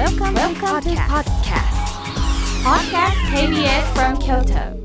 [0.00, 1.76] Welcome, Welcome to podcast.
[2.64, 4.80] Podcast KBS from Kyoto.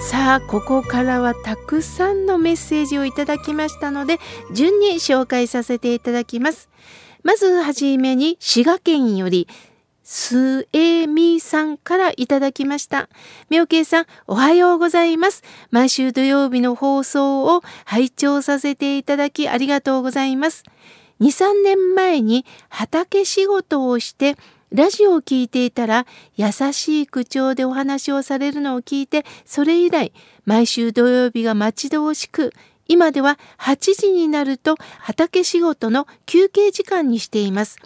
[0.00, 4.18] さあここからはたくさんのメッセージをいただきましたので
[4.52, 6.68] 順に紹介させていただきます
[7.22, 9.46] まずはじめに滋賀県より
[10.04, 13.08] すえみさんからいただきました。
[13.48, 15.42] みょうけいさん、おはようございます。
[15.70, 20.62] 毎週土曜日の放送を拝聴させていただきありがとうございます。
[21.20, 24.36] 2、3年前に畑仕事をして
[24.72, 30.12] ラジオを聞いていたら優しい口調でお話をされるのを聞いてそれ以来
[30.44, 32.52] 毎週土曜日が待ち遠しく
[32.88, 37.78] 今では8時になると畑仕事の休憩時間にしています。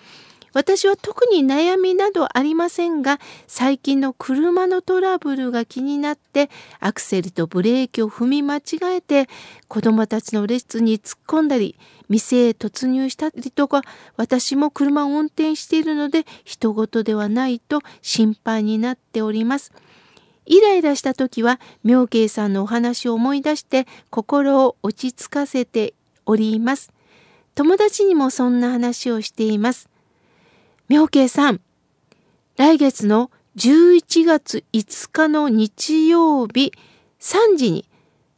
[0.58, 6.50] 私は特に悩みなどありませんが最近の車のトラブルが気になって
[6.80, 9.28] アクセルとブレーキを踏み間違えて
[9.68, 11.76] 子どもたちの列に突っ込んだり
[12.08, 13.82] 店へ突入したりとか
[14.16, 19.72] 私も車を運転しているので人事ではないと心配になっております。
[20.45, 25.95] イライラした時は妙慶さんのお話を思い出して心を落ち着かせて
[26.26, 26.90] おります。
[27.54, 29.88] 友達にもそんな話をしています。
[30.88, 31.60] 妙慶さん、
[32.56, 36.72] 来月の11月5日の日曜日
[37.20, 37.84] 3時に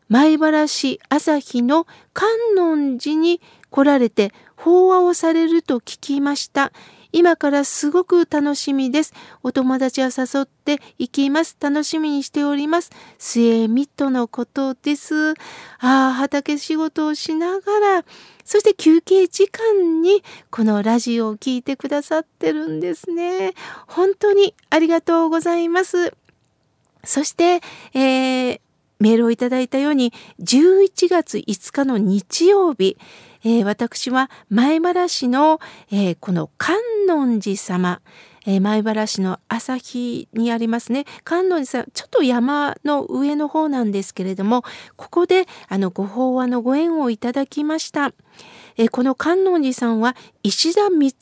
[0.09, 2.29] 米原市朝日の観
[2.59, 3.41] 音寺に
[3.71, 6.73] 来られて法話をされると聞きました。
[7.13, 9.13] 今からすごく楽しみです。
[9.43, 11.57] お友達は誘って行きます。
[11.61, 12.91] 楽しみにしております。
[13.19, 15.31] 末見とのことです。
[15.31, 15.35] あ
[15.81, 18.05] あ、畑仕事をしながら、
[18.45, 23.55] そして休憩時間にこのラジオを聴いてくださってるんですね。
[23.87, 26.15] 本当にありがとうございます。
[27.05, 27.61] そして、
[27.95, 28.61] えー、
[28.99, 32.99] メールをいただいたように11月5日の日曜日、
[33.43, 36.77] えー、私は前原市の、えー、この観
[37.17, 38.01] 音寺様、
[38.47, 44.63] えー、前原市の朝日にありますね観音寺さんちょっと山の上の方なんですけれども
[44.97, 48.13] ここであのご法話のご縁をいただきました。
[48.77, 51.13] えこの観音寺さんは石田三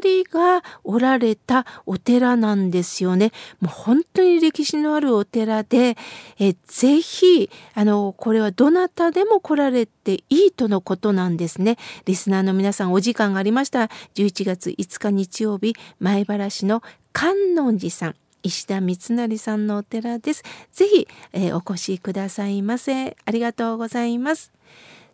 [0.00, 3.32] 成がおられたお寺なんですよね。
[3.60, 5.96] もう本当に歴史のあるお寺で、
[6.38, 11.76] えぜひあのこれはどなたでも来られていいとのことなんですね。
[12.04, 16.82] リスナーの皆さんお時間がありましたら11月5日日曜日前原市の
[17.12, 20.44] 観音寺さん石田三成さんのお寺です。
[20.72, 23.16] ぜひ、えー、お越しくださいませ。
[23.24, 24.52] ありがとうございます。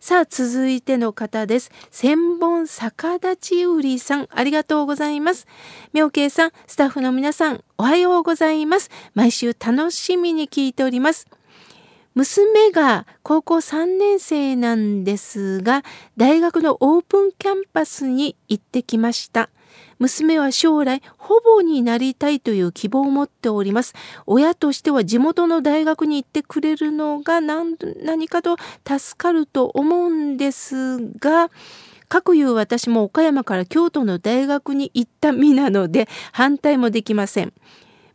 [0.01, 1.71] さあ続いての方です。
[1.91, 5.47] 千本逆立ち売りさんありがとうございます。
[5.93, 8.91] 妙慶さんスタッフの皆さんおはようございます。
[9.13, 11.27] 毎週楽しみに聞いております。
[12.15, 15.85] 娘が高校3年生なんですが
[16.17, 19.51] 大学のオープンキャンパスに行ってきました。
[19.99, 23.95] 娘は将来ほぼになりたいという希望を持っております。
[24.27, 31.51] 親としては地元の大学に行ってくれるのが何何かと助かると思うんですが、
[32.09, 37.53] かくいう私も岡山から京都の大学に行った身なので反対もできません。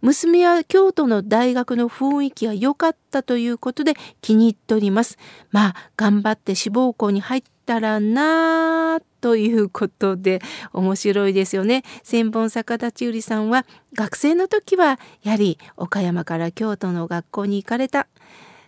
[0.06, 5.18] 娘は京都の大学の雰囲気が良かったということで気に入っております。
[5.50, 10.44] まあ頑張って志望校に入ったらなということで
[10.74, 11.82] 面白いですよね。
[12.04, 18.08] 千本逆立ち売りさんは学生の時はやはり岡山から京都の学校に行かれた。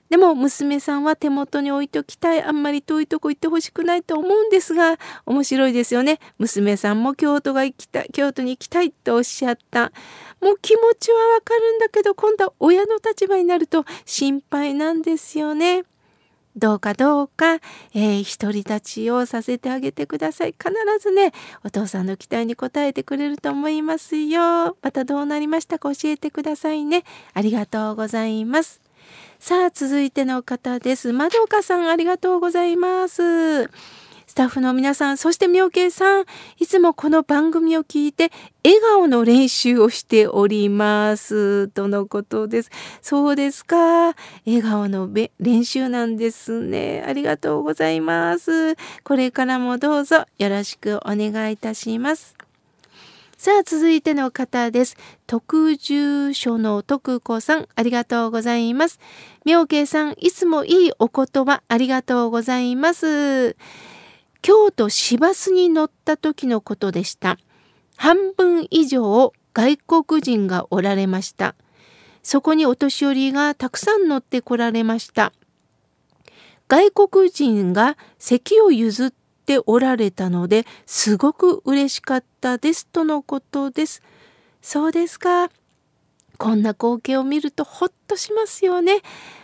[0.10, 2.42] でも娘さんは手元に置いときたい。
[2.42, 6.20] あんまり遠いとこ行ってほしくないと思うんですが、面白いですよね。
[6.38, 9.92] 娘さんも京都が行きたい、京都に行きたいとおっしゃった。
[10.42, 15.84] もう気持ちはわかるんだけど、今度は親の立場になると心配なんですよね。
[16.56, 17.56] どうかどうか、
[17.94, 20.56] えー、独り立ちをさせてあげてください。
[20.58, 21.32] 必ずね、
[21.64, 24.76] お父さんの期待に応えてくれると思いますよ。
[24.82, 27.04] またどうなりましたか教えてくださいね。
[27.34, 28.87] ありがとうございます。
[29.40, 31.14] さあ、続いての方です。
[31.14, 33.70] まどかさん、ありがとうございます。
[34.28, 36.26] スタッフの皆さん、そして妙慶さん、
[36.60, 38.32] いつもこの番組を聞いて、
[38.64, 41.70] 笑顔の練習をしております。
[41.70, 42.72] とのことです。
[43.02, 44.16] そうですか。
[44.46, 45.10] 笑顔の
[45.40, 47.04] 練習なんですね。
[47.08, 48.76] ありがとうございます。
[49.04, 52.47] これからもどうぞよろしくお願いいたします。
[53.38, 54.98] さあ、続いての方です。
[55.28, 59.00] 特住所の徳子さん、ありがとうございます。
[59.46, 63.56] 妙慶さん、いつもいいお言葉、ありがとうございます。
[64.42, 67.38] 京都市バスに乗った時のことでした。
[67.96, 71.54] 半分以上外国人がおられました。
[72.24, 75.32] そこにお年寄りがたくさん乗ってこられました。
[76.68, 84.04] 外国人が席を譲ってっておられたのですごく嬉しかったですとのことです。
[84.62, 85.50] そうですか。
[86.38, 89.00] こんな光景を見るとほっとしますよね。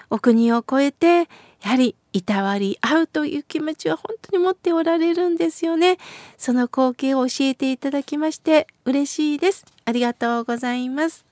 [0.10, 1.30] お国を越えて
[1.62, 5.98] やはりいたわり合うという気持ちは本当に持っておられるんですよね。
[6.38, 9.66] その光景を教えていただきまして嬉しいです。
[9.86, 11.26] ありがとうございます。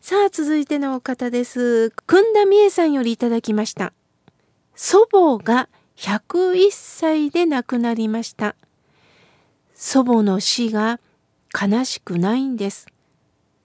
[0.00, 1.90] さあ続いてのお方です。
[1.90, 3.92] くんだみえさんよりいただきました。
[4.74, 8.54] 祖母が101歳で亡くなりました。
[9.74, 11.00] 祖母の死が
[11.52, 12.86] 悲しくないんです。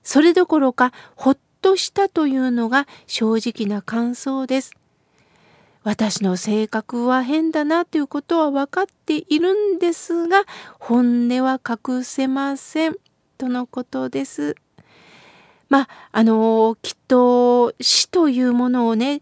[0.03, 4.71] それどころかほっとしたというのが正直な感想です。
[5.83, 10.43] 私の性格は変だなということは分かっているんですが
[10.79, 12.95] 本音は隠せません
[13.37, 14.55] とのことです。
[15.69, 19.21] まああのきっと死というものをね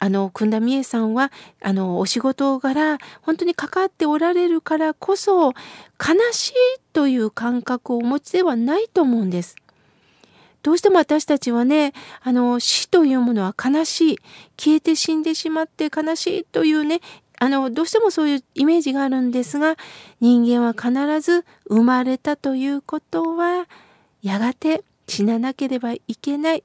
[0.00, 1.30] あの久田美恵さんは
[1.62, 5.54] あのお仕事柄本当に関わっておられるからこそ悲
[6.32, 6.52] しい
[6.94, 9.56] という感覚をお持ちではないと思うんです。
[10.62, 14.18] どうしても私たちはね、あの、死というものは悲しい。
[14.58, 17.00] 消えて死んでしまって悲しいというね、
[17.38, 19.76] あの、どうしてもそういうイメージがあるんですが、
[20.20, 23.68] 人間は必ず生まれたということは、
[24.22, 26.64] やがて死ななければいけない。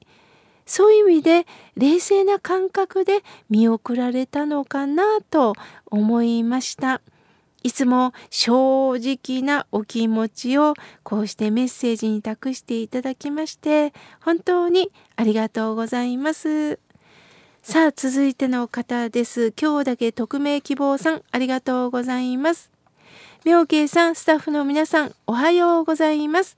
[0.65, 5.53] そういう意味で冷静な感覚で見送られたのかなと
[5.85, 7.01] 思いました。
[7.63, 13.91] いつも正直なお気持ちをこうしてメッセージに託していただきまして
[14.21, 16.79] 本当にありがとうございます。
[17.63, 19.51] さあ続いての方です。
[19.59, 22.69] 今日だけ匿名希望さんありがとうございます。
[23.45, 26.57] 妙慶さんスタッフの皆さんおはようございます。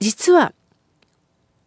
[0.00, 0.52] 実は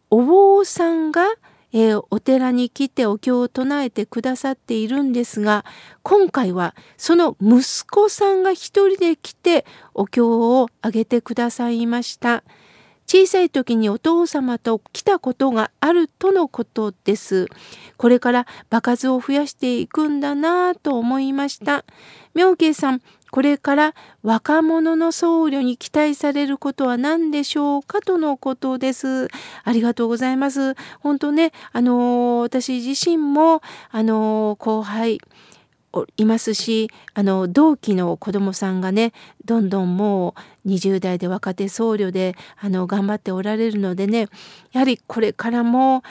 [0.10, 1.28] お坊さんが
[1.74, 5.66] えー、お寺に来てお経を唱えてくださっているんですが
[6.02, 12.44] 今回はその息子さんが一人で来てお経をあげてくださいました。
[13.10, 17.48] 小さい時にお父様と来たことがあるとのことです。
[17.96, 21.86] これから場数を増やしていくんだなぁと思いました。
[22.34, 23.02] 妙慶さん
[23.32, 29.28] これから若者の僧侶に期待されることは何でしょうかとのことです。
[29.64, 30.76] ありがとうございます。
[31.00, 35.20] 本当ね、あの私自身もあの後輩
[36.16, 39.14] いますしあの同期の子どもさんがね
[39.46, 40.36] どんどんも
[40.66, 44.28] う20代で若手僧侶であの頑張っておられるのでね
[44.74, 46.04] やはりこれからも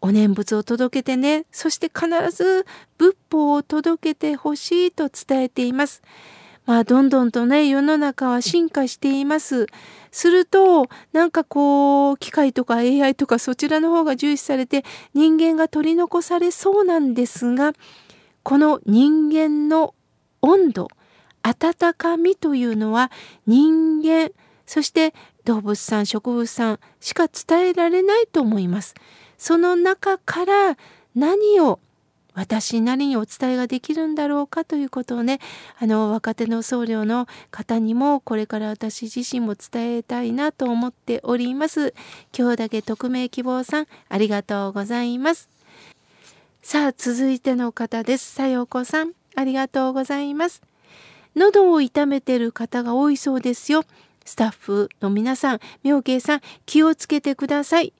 [0.00, 2.64] お念仏を届けてねそして必ず
[2.96, 6.02] 仏法を届けてほしいと伝えています。
[6.68, 9.68] まあ、どんどんとね、世の中は進化しています。
[10.10, 14.84] すると、なんかこう、機械とか AI とかそちらの方が重視されて、
[15.14, 17.72] 人間が取り残されそうなんですが、
[18.42, 19.94] この人間の
[20.42, 20.88] 温度、
[21.42, 23.10] 温かみというのは
[23.46, 24.30] 人間、
[24.66, 25.14] そして
[25.46, 28.94] 動物さん、植物さんしか伝えられないと思います。
[29.38, 30.76] その中から
[31.14, 31.80] 何を
[32.38, 35.40] 私なりにお伝えができるんだろうかということをね
[35.80, 41.94] あの若手の僧侶の方にもこれから私自身も伝えたいなと思っております。
[42.36, 45.48] 今日だけ匿名希望さんありがとうございます。
[46.62, 48.34] さあ続いての方です。
[48.34, 50.62] さよこさんありがとうございます。
[51.34, 53.82] 喉を痛めてる方が多いそうですよ。
[54.24, 57.92] スタッフの皆さん妙慶さん気をつけてください。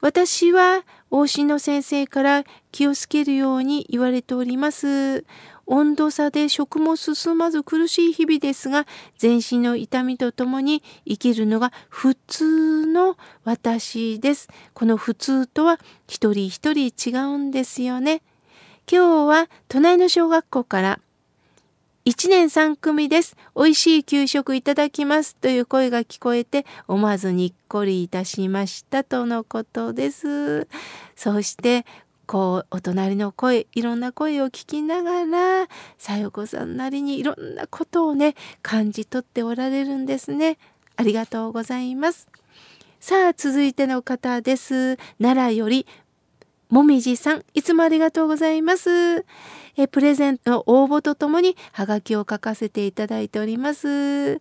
[0.00, 5.24] 私は往診の先生から気をつけるように言われております。
[5.66, 8.86] 温度差で食も進まず苦しい日々ですが
[9.18, 14.48] 全身の痛みとともに生きるのが普通の私です。
[14.72, 18.22] この普通とは一人一人違うんですよね。
[18.90, 21.00] 今日は隣の小学校から
[22.08, 23.36] 1年3組です。
[23.54, 25.36] 美味しい給食いただきます。
[25.36, 30.66] という声が聞こえて、思わずにっこりいたしましたとのことです。
[31.16, 31.84] そして、
[32.26, 40.56] こう、お隣の声、いろんな声を聞きながら、さよこさんなりにいろんなことをね、感じ取っておられるんですね。
[40.96, 42.26] ありがとうございます。
[43.00, 44.96] さあ、続いての方です。
[45.20, 45.86] 奈良より、
[46.70, 49.24] もみじさん、いつもありがとうございます。
[49.76, 54.40] えプレゼントの応募とともにハガキを書かせていただいております。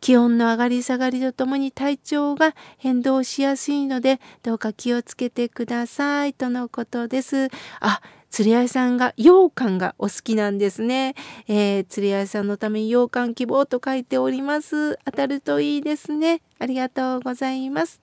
[0.00, 7.48] 気温の上がり下がりとともに体調が変動しやすいのでどうか気をつけてくださいとのことです。
[7.80, 8.00] あ
[8.30, 11.14] 釣り合いさんが羊羹がお好きなんですね、
[11.48, 18.00] えー、釣り合いさんのために羊羹希望と書いております当たるといいですねありがとうございます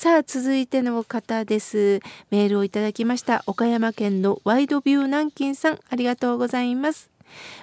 [0.00, 1.98] さあ続いての方です。
[2.30, 3.42] メールをいただきました。
[3.48, 7.10] 岡山県のワイドビュー南京さんありがとうございます。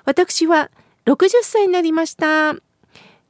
[0.03, 0.69] 私は
[1.05, 2.53] 60歳になりました。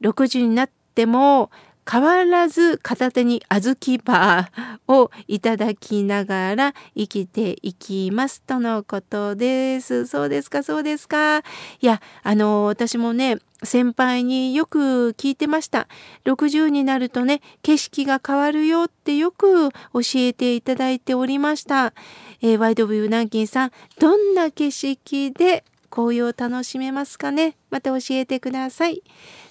[0.00, 1.52] 60になっても
[1.90, 10.06] 変わらず片手に小豆バーをいただきながら生きていきますとのことです。
[10.06, 11.38] そうですか、そうですか。
[11.38, 11.42] い
[11.80, 15.86] や、あの、私もね、先輩によく聞いてました。
[16.24, 21.94] 60になるとね、景色が変わるよってよく教えていただいておりました。
[22.42, 25.64] えー、ワイドビュー南京さん、どんな景色で
[25.96, 27.56] 紅葉を楽しめますかね？
[27.70, 29.02] また教えてください。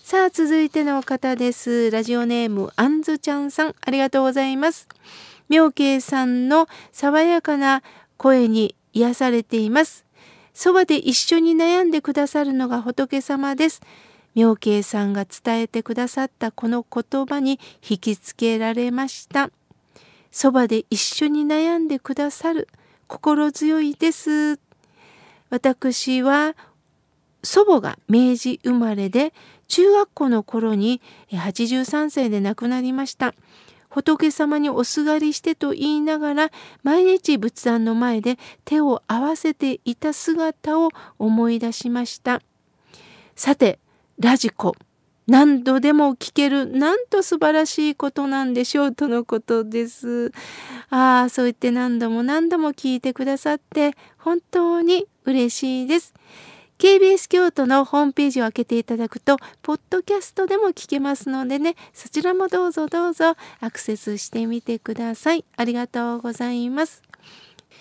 [0.03, 1.89] さあ続いての方です。
[1.89, 4.87] ラジオネームあんずちゃんさんありがとうございます。
[5.49, 7.81] 妙慶さんの爽やかな
[8.17, 10.05] 声に癒されています。
[10.53, 13.81] そばで一緒に悩んでくださるのが仏様です。
[14.35, 19.49] 妙慶さんが伝えてくださったこの言葉に引きつけられました。
[20.29, 22.67] そばで一緒に悩んでくださる
[23.07, 24.59] 心強いです。
[25.49, 26.55] 私は
[27.43, 29.33] 祖母が明治生まれで
[29.67, 33.33] 中学校の頃に83歳で亡くなりました。
[33.89, 36.51] 仏様におすがりしてと言いながら
[36.83, 42.41] 毎日仏壇の前で手を合わせていた姿を思い出しました。
[43.35, 43.79] さて、
[44.19, 44.75] ラジコ。
[45.27, 50.31] 何度でも聞けるなんと素晴らしいことなんでしょうとのことです。
[50.89, 56.13] ああ、そう言って何度も何度も聞いてくださって本当に嬉しいです。
[56.77, 65.45] KBS 京都のホームページを開けていただくと、ポッドキャストでも聞けますのでね、そちらもどうぞどうぞアクセスしてみてください。
[65.55, 67.01] ありがとうございます。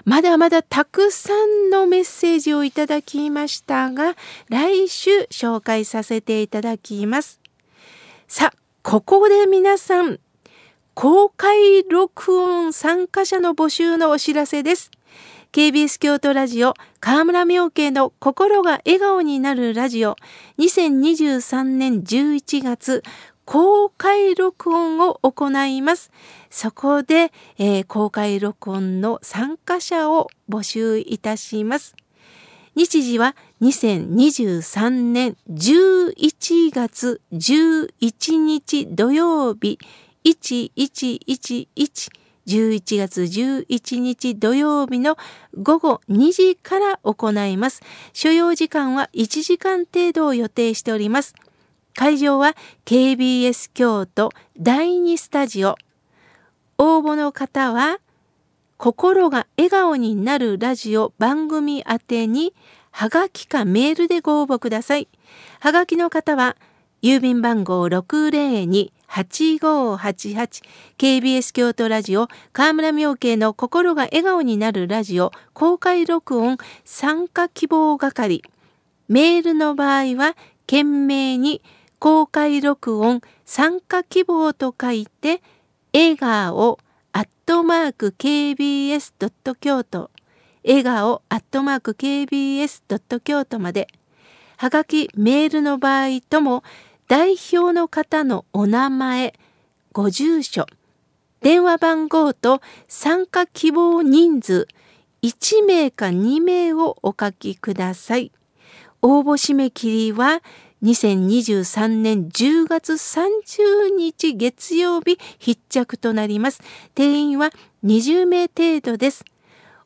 [0.05, 4.17] まだまだたくさんのメッセージをいただきましたが、
[4.49, 7.41] 来週紹介させていただきます。
[8.29, 10.21] さあ、ここで皆さん、
[10.95, 14.91] 公開録音参加者の募集のお知らせです。
[15.55, 20.17] KBS 京都ラジオ河村明慶の心が笑顔になるラジオ
[20.59, 23.05] 2023年11月
[23.45, 26.11] 公開録音を行います。
[26.51, 31.95] そこで、えー、公開録音の参加者を募集いたします。
[32.75, 39.79] 日時は2023年11月11日土曜日
[40.25, 41.69] 1111
[42.47, 45.17] 11月11日土曜日の
[45.57, 47.83] 午後2時から行います。
[48.13, 51.35] 所要時間は1時間程度を予定しております。
[51.95, 55.77] 会場は KBS 京都第2スタジオ。
[56.77, 58.01] 応募の方は、
[58.77, 62.53] 心が笑顔になるラジオ番組宛てに、
[62.91, 65.09] はがきかメールでご応募ください。
[65.61, 66.57] はがきの方は、
[67.05, 70.63] 郵便番号602-8588
[70.97, 76.57] KBS 京都ラジオ河村明慶の心が笑顔になるラジオ公開録音
[76.87, 78.43] 参加希望係。
[79.09, 80.35] メールの場合は
[80.67, 81.61] 懸命に
[81.99, 85.43] 公開録音参加希望と書いて
[85.93, 86.79] 笑顔
[87.13, 90.11] アットマーク KBS ドット京都。
[90.67, 93.89] 笑顔アットマーク KBS ドット京都まで。
[94.57, 96.63] はがきメールの場合とも
[97.07, 99.35] 代表の方のお名前、
[99.93, 100.67] ご住所、
[101.43, 104.67] 電話番号と参加希望人数
[105.23, 108.33] 1名か2名をお書きください。
[109.03, 110.43] 応募締め切りは
[110.83, 116.63] 2023年10月30日月曜日必着となります。
[116.95, 117.51] 定員は
[117.85, 119.27] 20名程度です。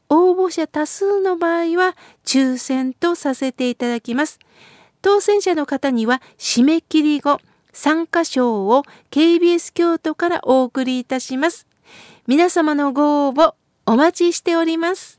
[0.08, 4.38] 応募者多数の場合は抽選とさせていただきます。
[5.02, 7.40] 当選者の方には締め切り後、
[7.72, 11.66] 参加賞を KBS 京都からお送りいたします。
[12.26, 13.54] 皆様のご応募
[13.86, 15.17] お待ちしております。